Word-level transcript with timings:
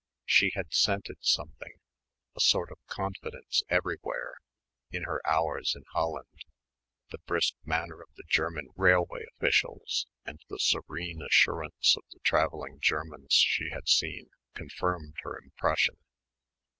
She 0.25 0.51
had 0.55 0.73
scented 0.73 1.17
something, 1.19 1.75
a 2.35 2.39
sort 2.39 2.71
of 2.71 2.79
confidence, 2.87 3.61
everywhere, 3.69 4.33
in 4.89 5.03
her 5.03 5.21
hours 5.27 5.75
in 5.75 5.83
Holland, 5.91 6.43
the 7.11 7.19
brisk 7.27 7.53
manner 7.63 8.01
of 8.01 8.09
the 8.15 8.23
German 8.27 8.69
railway 8.75 9.25
officials 9.37 10.07
and 10.25 10.39
the 10.49 10.57
serene 10.57 11.21
assurance 11.21 11.95
of 11.95 12.01
the 12.09 12.19
travelling 12.23 12.79
Germans 12.79 13.33
she 13.33 13.69
had 13.69 13.87
seen, 13.87 14.31
confirmed 14.55 15.17
her 15.21 15.37
impression. 15.37 15.97